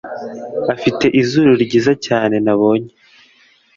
[0.73, 2.91] afite izuru ryiza cyane nabonye.